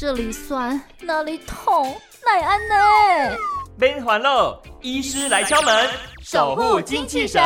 [0.00, 1.94] 这里酸，那里痛，
[2.24, 3.36] 奈安呢？
[3.78, 5.90] 边环了，医师来敲门，
[6.24, 7.42] 守护精气神。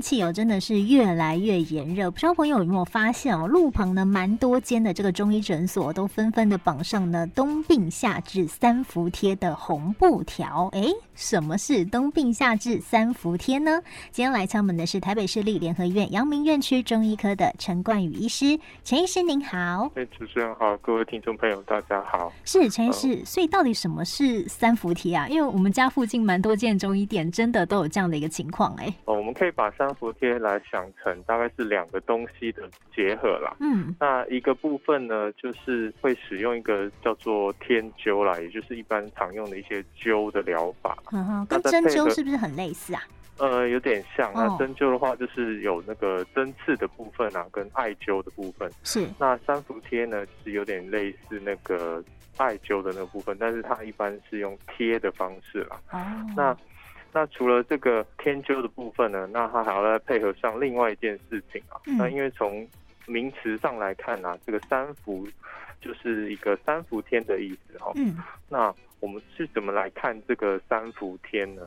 [0.00, 2.10] 天气哦，真的是越来越炎热。
[2.10, 10.70] 不知道朋友有没有发现哦，路旁呢蛮多间的这个中医诊所都纷纷的绑上呢“冬病夏治三伏贴”的红布条。
[10.72, 13.82] 哎，什么是“冬病夏治三伏贴”呢？
[14.10, 18.58] 今天来敲门的是台北市立联合医院阳明院区中医科的陈冠宇医师。
[18.82, 22.32] 陈医师您好，哎，主持人好，各位听众朋友大家好。
[22.46, 25.28] 是陈医师，所以到底什么是三伏贴啊？
[25.28, 28.74] 因为我们家附近蛮多间中医店，真的都有这样的一个情况。
[28.76, 32.62] 哎，哦，我们可以把三伏贴来想成大概是两个东西的
[32.94, 33.56] 结合啦。
[33.60, 40.96] 嗯，那一个部分呢，就是会使用一个叫做天灸啦，也就是一般常用的一些灸的疗法。
[41.12, 43.02] 嗯哼，跟针灸是不是很类似啊？
[43.38, 44.30] 呃，有点像。
[44.34, 48.70] 那针灸的话，就是有那个针刺的部分啊，跟艾灸的部分。
[48.84, 49.08] 是。
[49.18, 52.04] 那三伏贴呢，是有点类似那个
[52.36, 55.80] 艾灸的那个部分，但是它一般是用贴的方式啦。
[55.90, 55.98] 哦。
[56.36, 56.54] 那
[57.12, 61.80] 那除了这个天灸的部分呢，那它还要再配合上另外一件事情啊。
[61.98, 62.66] 那因为从
[63.06, 65.26] 名词上来看呢，这个三伏
[65.80, 67.92] 就是一个三伏天的意思哈。
[67.96, 68.16] 嗯。
[68.48, 71.62] 那我们是怎么来看这个三伏天呢？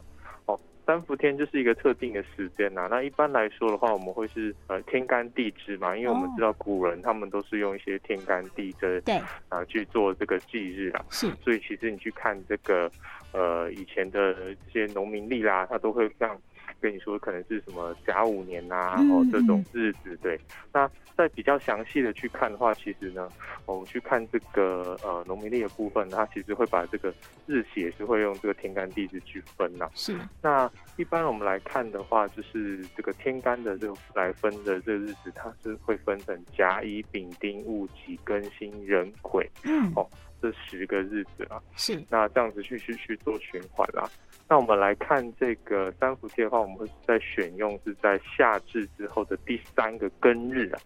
[0.84, 2.88] 哦，三伏天就是一个特定的时间呐。
[2.90, 11.06] 那一般来说的话，我们会是呃天干地支嘛，因为我们知道古人他们都是用一些天干地支对啊去做这个忌日啊。
[11.10, 11.30] 是。
[11.44, 12.92] 所以其实你去看这个。
[13.36, 14.36] 呃，以前的
[14.72, 16.40] 这些农民历啦，他都会像
[16.84, 20.20] 跟你说，可能是什么甲午年啊，然后这种日子。
[20.22, 20.38] 对，
[20.74, 23.30] 那在比较详细的去看的话，其实呢，
[23.66, 27.14] 我们去看这个呃农民历的部分，它其实会把这个
[27.48, 29.90] 日期也是会用这个天干地支去分呐。
[29.96, 30.14] 是。
[30.42, 39.50] 那一般我们来看的话，就是这个天干的这个来分的这个日子，它是会分成甲乙丙丁戊己庚辛壬癸。
[39.64, 39.90] 嗯。
[39.96, 40.06] 哦。
[40.44, 44.04] 这十个日子啊，是那这样子去去去做循环啦。
[44.50, 50.80] 那我们来看这个三伏贴的话，我们会在选用是在夏至之后的第三个庚日啊，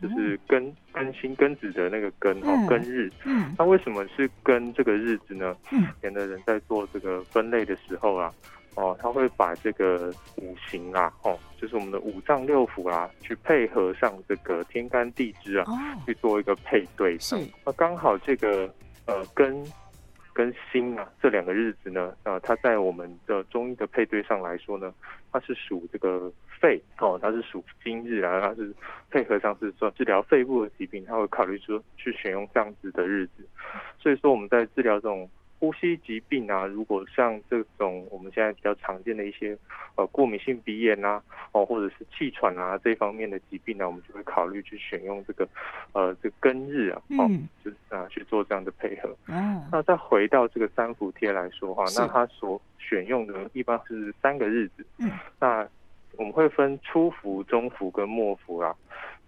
[0.00, 3.12] 就是庚庚辛庚子的那个庚哦庚日。
[3.24, 5.54] 嗯，那为什么是庚这个日子呢？
[5.70, 8.32] 嗯，前的人在做这个分类的时候啊，
[8.76, 15.66] 哦，他会把这个五行啊，哦，就是我们的五脏六腑啊，去配合上这个天干地支啊，
[16.06, 17.18] 去做一个配对。
[17.18, 18.74] 是，那刚好这个。
[19.06, 19.64] 呃，跟
[20.32, 24.92] 跟辛啊这两个日子呢，呃，它在我们的中医的配对上来说呢，
[25.30, 28.74] 它是属这个肺哦，它是属今日啊，它是
[29.10, 33.46] 配合上是说治疗肺部的疾病，它会考虑说去选用这样子的日子，
[33.98, 35.28] 所以说我们在治疗这种。
[35.62, 39.56] 呼吸疾病啊，如果像这种我们现在比较常见的一些
[39.94, 45.48] 呃过敏性鼻炎啊，哦或者是气喘啊这方面的疾病呢，我们就会考虑去选用这个
[45.92, 47.30] 呃这庚日啊，哦
[47.64, 49.08] 就是啊去做这样的配合。
[49.28, 54.84] 哦，那再回到这个三伏贴来说话，那它所选用的一般是三个日子。
[54.98, 55.64] 嗯，那
[56.16, 58.74] 我们会分初伏、中伏跟末伏啦。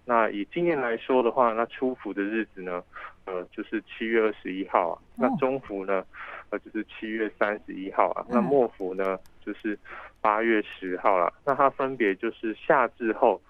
[0.07, 2.83] 那以今年来说的话，那初伏的日子呢，
[3.25, 5.01] 呃，就是七月二十一号啊。
[5.17, 6.05] 那中伏呢，
[6.51, 8.23] 呃，就是七月三十一号啊。
[8.29, 9.77] 那末伏呢，就是
[10.21, 11.33] 八月十号了。
[11.43, 13.41] 那它分别就是夏至后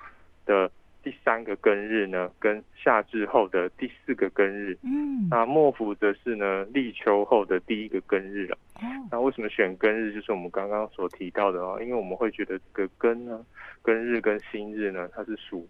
[0.46, 0.72] 的
[1.04, 4.78] 第三个庚日呢，跟夏至后的第四个庚日。
[4.84, 5.28] 嗯。
[5.30, 8.58] 那末伏则是呢，立秋后的第一个庚日了。
[9.12, 10.14] 那为什么选庚日？
[10.14, 13.46] 就是我们刚刚所提到的哦，因为我们会觉得这个庚呢，
[13.84, 15.68] 庚日跟辛日呢，它是属。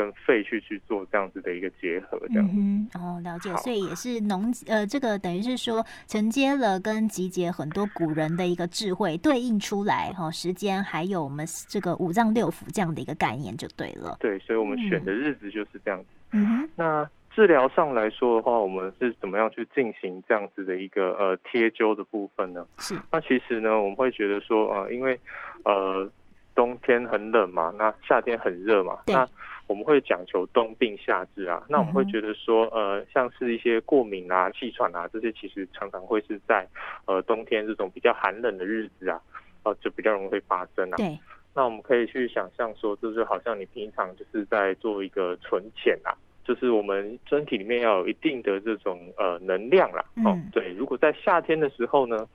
[0.00, 2.48] 跟肺去去做这样子的一个结合，这样。
[2.54, 3.00] 嗯哼。
[3.00, 14.16] 哦，了解，所以也是农呃，这个等于是说承接了跟集结很多古人的一个智慧，对应出来哈，时间还有我们这个五脏六腑这样的一个概念就对了。
[14.20, 16.06] 对，所以我们选的日子就是这样子。
[16.32, 22.66] 嗯哼，那治疗上来说的话，我们是怎么样去进行这样子的一个呃贴灸的部分呢？
[22.78, 25.18] 是，那其实呢，我们会觉得说呃，因为
[25.64, 26.10] 呃
[26.54, 29.26] 冬天很冷嘛，那夏天很热嘛，那
[29.70, 36.66] 我们会讲求冬病夏治啊，那我们会觉得说，呃，像是一些过敏啊、气喘啊这些，其实常常会是在
[37.04, 39.20] 呃冬天这种比较寒冷的日子啊，
[39.62, 40.96] 呃，就比较容易会发生啊。
[40.96, 41.16] 对。
[41.54, 46.10] 那我们可以去想象说，就是好像你平常就是在做一个存钱啊，
[46.44, 50.04] 就是我们身体里面要有一定的这种呃能量啦。
[50.24, 50.72] 哦，对。
[50.72, 52.26] 如果在夏天的时候呢？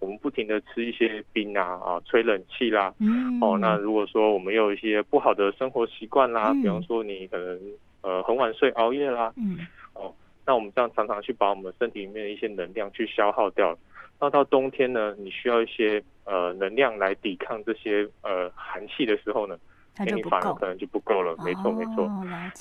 [0.00, 2.92] 我们不停的吃一些冰啊啊，吹冷气啦，
[3.40, 7.60] 哦，那如果说我们有一些不好的生活习惯啦，比方说你可能
[8.00, 9.58] 呃很晚睡熬夜啦，嗯，
[9.94, 10.12] 哦，
[10.46, 13.76] 那我们这样常常去把我们身体里面的一些能量去消耗掉，
[14.18, 19.58] 那到冬天呢，你需要一些呃能量来抵抗这些呃寒气的时候呢，
[19.98, 20.22] 你。
[20.30, 21.36] 反而可能就不够了。
[21.44, 22.08] 没错，没错。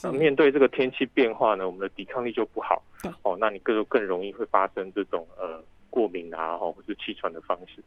[0.03, 0.11] 那。
[0.11, 2.83] 面对这个天气变化呢，我们的抵抗力就不好。
[3.01, 5.63] 对哦，那你更更容易会发生这种呃
[5.99, 7.83] 过敏啊，哦，或是气喘的方式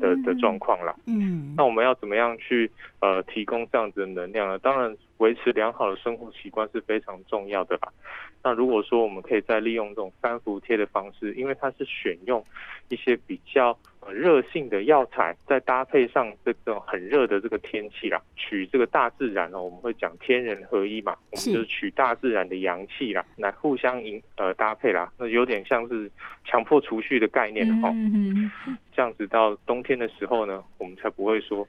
[0.00, 0.92] 的的嗯状况啦。
[1.06, 2.68] 嗯那我们要怎么样去
[3.00, 4.58] 呃提供这样子的能量呢？
[4.58, 7.92] 当然，维持良好的生活习惯是非常重要的啦。
[8.42, 12.44] 那如果说我们可以再利用这种三伏贴的方式，因为它是选用
[12.88, 13.78] 一些比较呃
[14.10, 26.10] 热性的药材，再搭配上这种很热的这个天气啦，取这个大自然哦，我们会讲天人合一嘛，我是们就是取大自然的阳气啦，来互相引呃搭配啦，那有点像是
[26.44, 27.92] 强迫储蓄的概念哈哦。
[27.94, 31.66] 嗯哼这样子到冬天的时候呢，我们才不会说，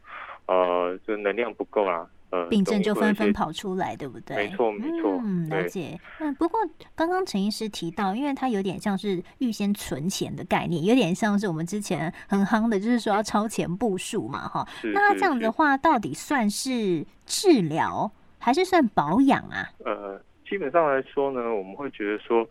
[0.47, 4.35] 呃，这能量不够啦，呃，病症就纷纷跑出来，对不对？
[4.35, 5.99] 没错没错嗯，了解。
[6.19, 6.59] 嗯，不过
[6.95, 14.67] 刚刚陈医师提到，因为它有点像是预先存钱的概念，有点像是我们之前很夯的，就是说要超前部署嘛，哈。
[14.95, 19.69] 那这样子的是话，到底算是治疗还是算保养啊？
[19.85, 20.19] 呃，
[20.49, 22.43] 基本上来说呢，我们会觉得说，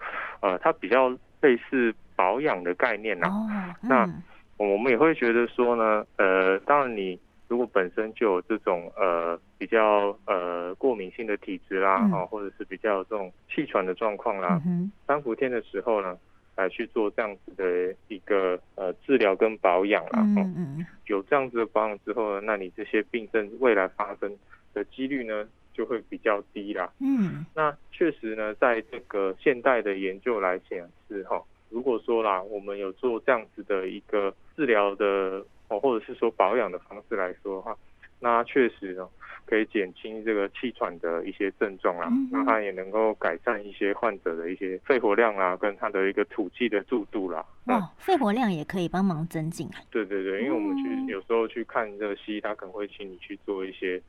[0.43, 1.09] 呃，它比较
[1.41, 3.51] 类似保养的概念呐、哦，
[3.81, 4.23] 那嗯
[4.59, 7.19] 我们也会觉得说呢，呃，当然你
[7.53, 12.13] 如果本身就有这种呃比较呃过敏性的体质啦，嗯。
[12.13, 16.17] 哦，或者是比较有这种气喘的状况啦嗯，三伏天的时候呢，
[16.57, 20.41] 来去做这样子的一个呃治疗跟保养啦，哦。
[20.57, 20.79] 嗯。
[20.79, 24.35] 嗯有这样子的保养之后呢，那你这些病症未来发生
[24.73, 26.91] 的几率呢就会比较低啦。
[27.01, 27.45] 嗯。
[27.55, 37.77] 那确实呢，在这个现代的研究来显示哈，如果说啦，我们有做这样子的一个治疗的哦，或者是说保养的方式来说的话，
[38.21, 39.09] 那确实呢
[39.45, 47.45] 可以减轻这个气喘的一些症状啦那它也能够改善一些患者的一些肺活量啊，跟他的一个吐气的速度啦。
[47.67, 49.77] 嗯，那哇，肺活量也可以帮忙增进啊。
[49.91, 54.03] 对对对，因为我们嗯去有时候去看这个西医，他可能会请你去做一些有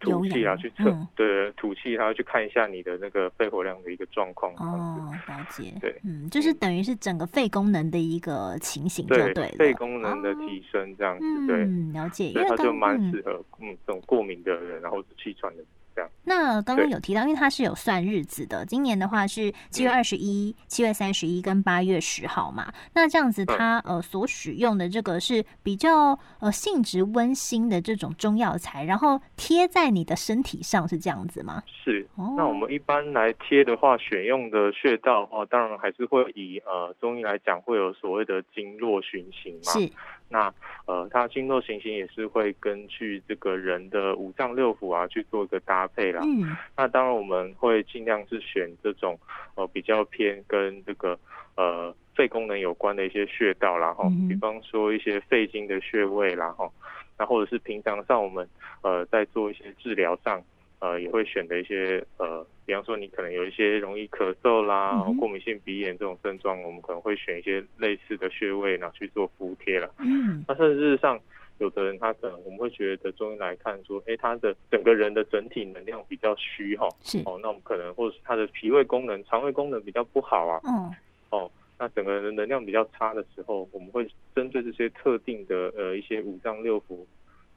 [0.00, 4.52] 吐气啊，去测嗯对吐气，他要去看一下你的那个肺活量的一个状况。
[4.56, 5.72] 哦，了解。
[5.80, 9.48] 对嗯，就是等于是整个肺功能的一个情形就对对。
[9.58, 12.28] 肺功能的哦提升这样子，对，嗯，了解。
[12.28, 15.66] 因所以为刚它就蛮嗯适合嗯这种过敏的人，然后是气喘的人
[16.00, 16.10] 这样。
[16.24, 22.72] 那刚刚有提到，因为它是有算日子的，今年的话是七月嗯二十一、七月三十一跟八月十号嘛。
[22.94, 31.62] 那这样子，嗯它呃所使用的这个是比较呃性质温馨的这种中药材，然后贴在你的身体上，是这样子吗？
[31.66, 39.72] 是，哦，那我们一般来贴的话，选用的穴道哦，当然还是会以呃中医来讲，会有所谓的经络循行嘛。
[39.72, 39.90] 是
[40.32, 40.54] 那
[40.86, 46.22] 呃，它经络循行也是会根据这个人的五脏六腑啊去做一个搭配啦。
[46.24, 49.18] 嗯那当然我们会尽量是选这种
[49.54, 51.18] 呃比较偏跟这个
[51.56, 56.70] 呃肺功能有关的一些穴道啦哈嗯，比方说一些肺经的穴位啦哈，
[57.18, 58.48] 那或者是平常上我们
[58.82, 60.42] 呃在做一些治疗上。
[60.82, 69.92] 呃，也会选的一些呃，比方说你可能有一些容易咳嗽啦、嗯过敏性鼻炎这种症状，我们可能会选一些类似的穴位，然后去做敷贴了。
[69.98, 71.20] 嗯那甚至上，
[71.60, 77.18] 有的人他可能我们会觉得中医来看说，哎，他的整个人的整体能量比较虚哈，是。
[77.26, 80.90] 哦，那我们可能或者是他的脾胃功能、肠胃功能比较不好啊，哦
[81.30, 87.04] 哦，那整个人的能量比较差的时候，我们会针对这些特定的呃一些五脏六腑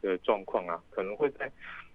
[0.02, 1.50] 的状况啊，可能会在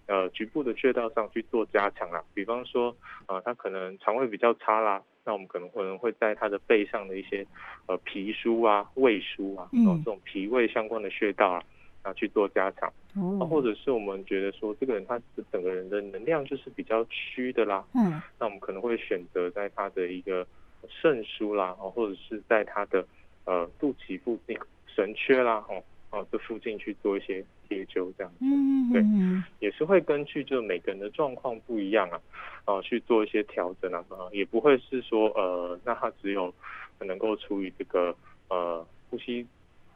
[0.07, 2.25] 呃局部的穴道上去做加强啊。
[2.33, 2.97] 比方说，
[3.27, 7.47] 呃，他可能肠胃比较差啦，那我们可能可能会在他的背上的一些
[7.87, 9.87] 呃脾腧啊、胃腧啊，嗯。
[9.87, 11.63] 哦这种脾胃相关的穴道啊，
[12.09, 12.89] 啊去做加强。
[12.89, 12.95] 啊
[13.41, 20.47] 哦，或者是我们觉得说这个人他整个人的能量就是比较虚的啦，嗯那我们可能会选择在他的一个
[20.89, 23.05] 肾腧啦，哦，或者是在他的
[23.45, 32.21] 呃肚脐附近神阙啦，哦哦这附近去做一些贴灸，这样子嗯对嗯也是会根据就每个人的状况不一样啊，
[32.67, 36.55] 啊去做一些调整啊，啊也不会是说呃那他只有
[37.01, 38.15] 能够处于这个
[38.49, 39.45] 呃呼吸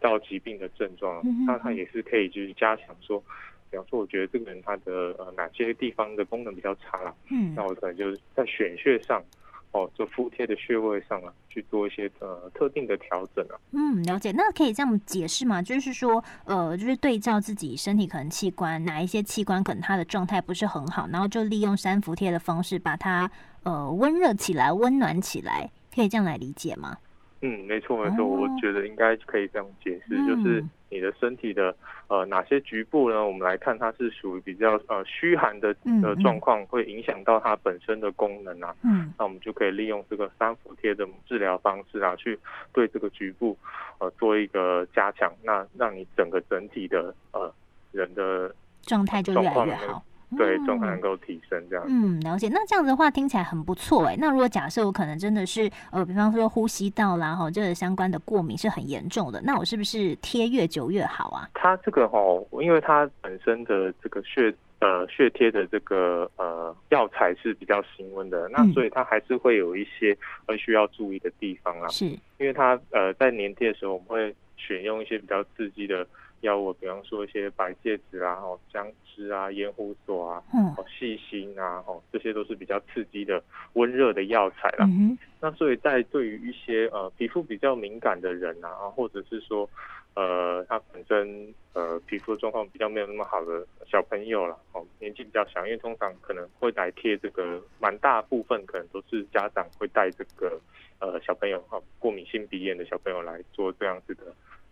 [0.03, 3.23] 道疾病的症状那他也是可以就是加强说。
[3.71, 9.25] 比方说，我觉得这个人他的呃哪些地方的功能比较差了，嗯那我可能就是在选穴上，
[9.71, 13.57] 哦，做敷贴的穴位上啊，去做一些呃特定的调整啊。
[13.71, 14.31] 嗯，了解。
[14.33, 15.63] 那可以这样解释吗？
[15.63, 23.31] 就是说，呃，就是对照自己身体可能器官哪一些器官可能它的状态不是很好，然后就利用三伏贴的方式把它
[23.63, 26.99] 呃温热起来、温暖起来，可以这样来理解吗？
[27.45, 31.75] 嗯，没错没错，我觉得应该可以这样解释，就是你的身体的
[32.07, 33.27] 呃哪些局部呢？
[33.27, 38.73] 我们来看它是属于比较呃虚寒的的状况，会影响到它本身的功能啊。
[38.85, 42.39] 嗯，那我们就可以利用这个三伏贴的治疗方式啊，去
[42.73, 43.59] 对这个局部
[43.99, 47.53] 呃做一个加强，那让你整个整体的呃
[47.91, 50.03] 人的状态就越来越好。
[50.45, 51.85] 对，状态能够提升这样。
[51.89, 52.49] 嗯，了解。
[52.49, 54.17] 那这样子的话听起来很不错哎。
[54.19, 61.49] 那如果假设我可能真的是呃，比方说呼吸道啦哈，这个相关的过敏是很严重的，那我是不是贴越久越好啊？
[61.55, 62.19] 它这个哈，
[62.61, 71.89] 因为它本身的这个血呃血贴的这个呃药材是比较新温的，那所以它还是会有一些呃需要注意的地方啊。
[71.89, 76.07] 是，因为它呃在粘贴的时候，我们会选用一些比较刺激的。
[76.43, 80.43] 药物，比方说一些白芥子啊、哦姜汁啊、盐胡索啊、
[80.77, 84.87] 哦细心啊、哦这些都是比较刺激的温热的药材啦。
[84.87, 89.69] 嗯那所以在对于一些呃皮肤比较敏感的人啊，或者是说
[90.15, 100.61] 呃他本身呃皮肤状况比较没有那么好的小朋友啦，哦年纪比较小，因为通常可能会来贴这个，蛮大部分可能都是家长会带这个
[101.01, 104.23] 呃小朋友哈过敏性鼻炎的小朋友来做这样子的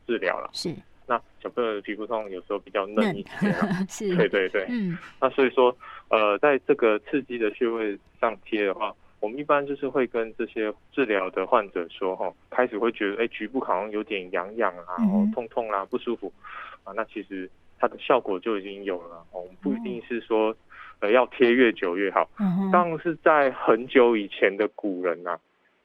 [0.06, 0.50] 治疗了。
[0.52, 0.72] 是。
[1.10, 3.52] 那小朋友的皮肤痛有时候比较嫩一些，
[3.90, 5.76] 是，对对对，嗯，那所以说，
[6.08, 16.32] 呃，在这个刺激的穴位上贴的话，我们一般就是会跟这些治疗的患者说，哈，开始会觉得，哎，局部好像有点痒痒啊，然后痛痛啊，不舒服
[16.84, 17.50] 啊，那其实
[17.80, 20.54] 它的效果就已经有了，哦，不一定是说，
[21.00, 22.30] 呃，要贴越久越好，
[22.70, 25.36] 当然是在很久以前的古人呐。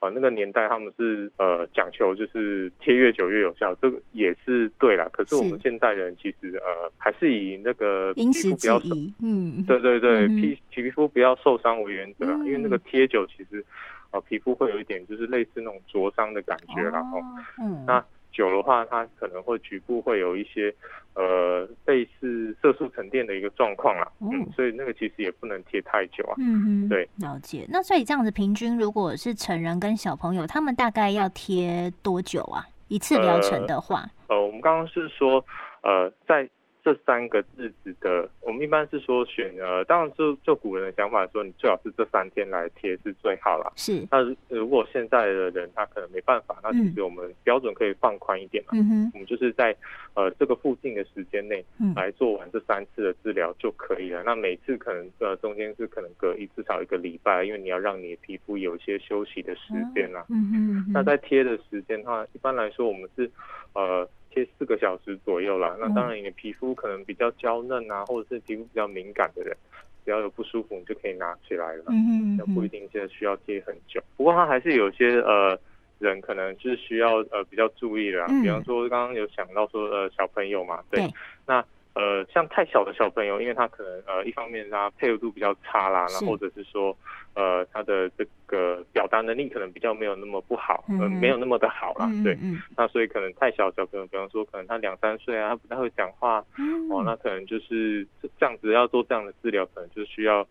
[0.10, 5.08] 那个年代他们是呃讲求就是贴越久越有效，这个也是对啦。
[5.12, 12.36] 可是我们现代人其实呃还是以那个皮肤不要受，嗯，对对对，皮皮肤不要受伤为原则啊。
[12.46, 13.64] 因为那个贴久其实
[14.12, 17.20] 呃皮肤会有一点就是类似那种灼伤的感觉，然后
[17.60, 18.04] 嗯那。
[18.36, 20.74] 久的话，它可能会局部会有一些
[21.16, 27.66] 呃类似色素沉淀的一个状况啦，嗯，所以那个其实也不能贴太久啊，嗯嗯，对，了解。
[27.70, 32.66] 那所以这样子平均，如果是成人跟小朋友，他们大概要贴多久啊？
[32.90, 35.44] 一次疗程的话，呃，我们刚刚是说
[35.82, 36.50] 呃在。
[36.86, 43.74] 这三个日子的，我们一般是说选呃，当然就就古人的想法说，你最好是这三天来贴是最好了。
[43.76, 44.06] 是。
[44.12, 48.70] 那如果现在的人他可能没办法，那其实我们标准可以放宽一点嘛。
[48.74, 49.12] 嗯哼。
[49.16, 49.76] 我们就是在
[50.14, 51.66] 呃这个附近的时间内
[51.96, 54.22] 来做完这三次的治疗就可以了。
[54.24, 60.24] 那每次可能呃中间是可能隔一至少一个礼拜，因为你要让你的皮肤有一些休息的时间啦。
[60.30, 60.52] 嗯
[60.86, 60.92] 哼。
[60.94, 63.28] 那在贴的时间的话，一般来说我们是
[63.74, 64.08] 呃。
[64.36, 65.76] 贴四个小时左右啦。
[65.80, 69.58] 那当然你的皮肤可能比较娇嫩啊，或者是皮肤比较敏感的人，
[70.06, 74.00] 只要有不舒服，你就可以拿起来了，嗯嗯，不一定现在需要贴很久。
[74.18, 75.58] 不过它还是有些呃
[75.98, 81.02] 人可能就是需要呃比较注意的，比方说刚刚有想到说呃小朋友嘛，对，
[81.48, 81.66] 那。
[81.96, 86.96] 呃，像太小的小朋友，因为他可能呃，一方面他配合度比较差啦，那或者是说，
[87.36, 92.38] 呃，他的这个表达能力可能比较没有那么不好，嗯，没有那么的好啦，对，
[92.76, 96.44] 那所以可能太小小朋友，比方说可能他两三岁啊，他不太会讲话，
[96.90, 98.06] 哦，那可能就是
[98.38, 100.46] 这样子要做这样的治疗，可能就需要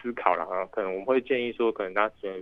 [0.00, 2.32] 思考了啊，可能我们会建议说，可能他选。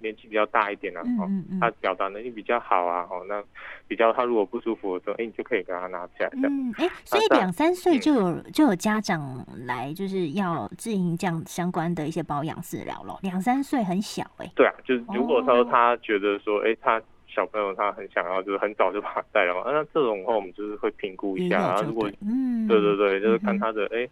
[0.00, 1.28] 年纪比较大一点啊，哦，
[1.60, 3.42] 他表达能力比较好啊，哦，那
[3.86, 6.48] 比较他如果不舒服的时候，哎，你就可以给他拿起来的。
[6.48, 13.18] 嗯，哎，所以两三岁就有就有家长来，就是要进行这样相关的一些保养治疗了。
[13.22, 14.50] 两三岁很小，哎。
[14.54, 24.08] 对啊，就是如果说他觉得说，哎，他小朋友他很想要，就是很早就把他带了嘛，那这种话我们就是会评估一下，然后如果，嗯，对对对，就是看他的哎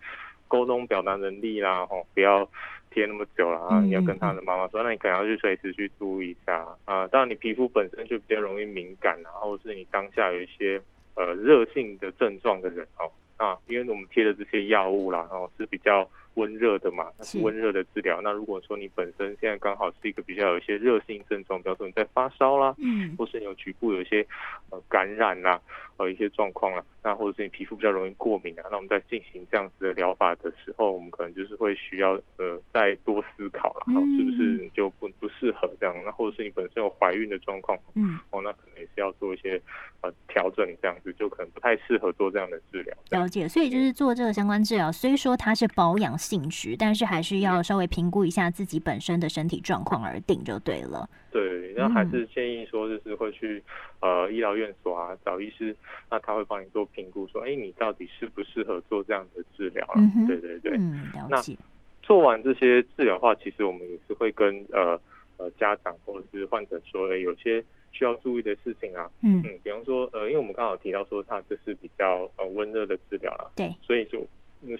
[0.49, 2.49] 沟通表达能力啦，哦，不要。
[2.97, 7.07] 贴那么久了啊，你要跟他的妈妈说，那你可能要去随时去注意一下啊。
[7.09, 10.81] 当然，你皮肤本身就比较容易敏感，然后是你当下有一些
[11.15, 16.09] 呃热性的症状的人哦啊，因为我们贴的这些药物啦，然后是比较。
[16.37, 18.21] 温热的嘛，是温热的治疗。
[18.23, 24.27] 那如果说你本身现在刚好是一个比较有一些热性症状，比如说你在发烧啦，嗯，或是你有局部有一些
[24.71, 25.61] 呃感染啦，
[25.97, 35.97] 呃一些状况啦，那或者是你皮肤比较容易过敏啊，那我们在进行这样子的疗法的时候，我们可能就是会需要呃再多思考了，是不是就不不适合这样？
[36.05, 39.61] 那或者是你本身有怀孕的状况，嗯，哦，那可能也是要做一些
[40.03, 42.95] 呃调整，这样子就可能不太适合做这样的治疗。
[43.11, 46.19] 了解，所以就是做这个相关治疗，虽说它是保养。
[46.27, 51.09] 性质，但是还是要稍微评估一下自己本身的身体状况而定就对了。
[51.31, 53.63] 对，那还是建议说，就是会去
[54.01, 55.75] 呃医疗院所啊找医师，
[56.11, 60.03] 那他会帮你做评估，说哎你到底适不适合做这样的治疗了？
[60.27, 61.57] 对对对，嗯，了解。
[62.03, 65.01] 做完这些治疗的话，其实我们也是会跟呃
[65.37, 74.29] 呃家长或者是患者说，有些需要注意的事情啊，嗯嗯，比方说呃，因为我们刚好提到说它这是比较呃温热的治疗啦，对，所以就嗯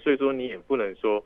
[0.03, 1.23] 所以说你也不能说。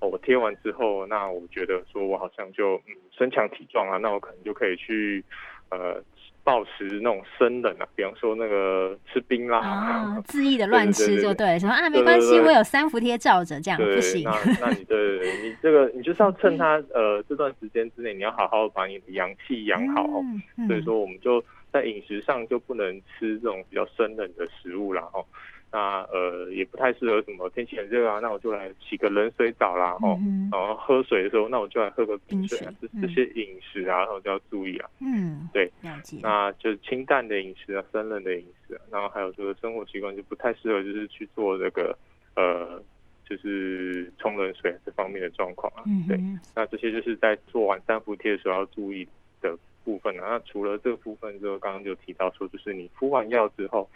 [0.00, 5.24] 哦，我贴完之后，那我觉得说我好像就嗯身强体壮啊，那我可能就可以去
[5.70, 6.02] 呃
[6.42, 14.32] 暴食那种生冷啊，比方说那个吃冰啦，啊，恣意的乱吃就对，什么啊没关系，我有三伏贴罩着，这样对，不行那。
[14.66, 20.20] 那你对对对，你这个你就是要趁它呃这段时间之内，你要好好把你的阳气养好哦。
[20.24, 21.40] 嗯嗯所以说，我们就
[21.72, 25.24] 在饮食上就不能吃这种比较生冷的食物啦，哦。
[25.72, 30.18] 那呃也不太适合什么天气很热啊，那我就来洗个冷水澡啦，哦。
[30.20, 34.90] 嗯然后喝水的时候，那我就来喝个冰水啊，这这些饮食啊，然后就要注意啊。
[35.00, 35.72] 嗯，对。
[36.20, 41.96] 那就是清淡的饮食啊，生冷的饮食啊，然后还有就是生活习惯就不太适合，就是去做这个
[42.36, 42.82] 呃，
[43.26, 45.82] 就是冲冷水这方面的状况啊。
[46.06, 49.08] 对，嗯，那这些就是在做完三伏贴的时候要注意
[49.40, 50.32] 的部分啊。
[50.32, 53.88] 那除了这个部分之后，刚刚就提到说，就是你敷完药之后，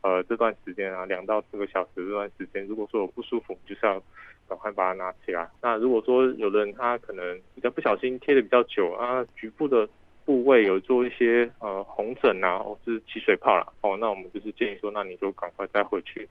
[0.00, 4.00] 呃，这段时间啊，两到四个小时这段时间，如果说有不舒服，就是要
[4.48, 5.48] 赶快把它拿起来。
[5.60, 9.88] 那如果说有的人他可能比较不小心贴的比较久啊，局部的
[10.24, 16.28] 部位有做一些呃红疹啊，或是起水泡了，哦，那我们就是建议说，那你就赶快再回去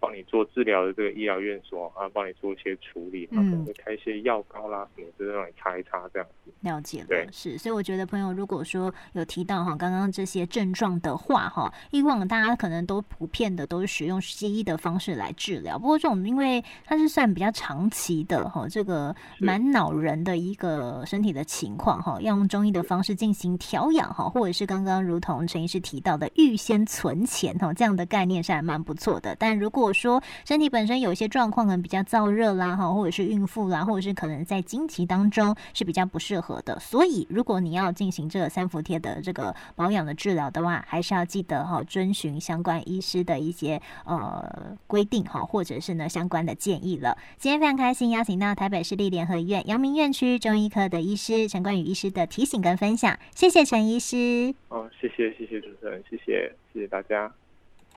[0.00, 6.50] 帮你做治疗的这个医疗院所啊，帮你做一些处理，然后可能会开一些药膏啦什么，就是让你擦一擦这样子。
[6.60, 29.34] 了解了，对是，所以我觉得朋友如果说有提到哈刚刚这些症状的话哈，以往大家可能都普遍的都是使用西医的方式来治疗，不过这种因为它是算比较长期的哈，这个是蛮恼人的一个身体的情况哈，要用中医的方式进行调养哈，或者是刚刚如同陈医师提到的预先存钱哈，这样的概念是还蛮不错的。
[29.38, 36.78] 但如说身体本身有一些状况，可能比较燥热啦哈，或者是孕妇啦，或者是可能在经期当中是比较不适合的。
[36.78, 47.16] 所以，如果你要进行这个三伏贴的这个保养的治疗的话，还是要记得哈，遵循相关医师的一些呃规定哈，或者是呢相关的建议了。
[47.38, 54.54] 今天非常开心邀请到台北市立联合医院阳明院区中医科的医师陈冠宇医师的提醒跟分享，谢谢陈医师。
[54.68, 57.32] 哦，谢谢谢谢主持人，谢谢谢谢大家。